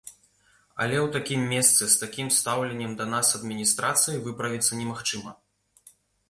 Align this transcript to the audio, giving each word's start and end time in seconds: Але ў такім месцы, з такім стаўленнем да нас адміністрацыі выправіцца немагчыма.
Але 0.85 0.95
ў 0.99 1.07
такім 1.15 1.43
месцы, 1.53 1.81
з 1.95 1.99
такім 2.03 2.31
стаўленнем 2.37 2.95
да 3.03 3.07
нас 3.13 3.27
адміністрацыі 3.41 4.23
выправіцца 4.25 4.71
немагчыма. 4.81 5.31